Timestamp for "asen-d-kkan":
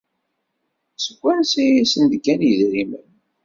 1.83-2.41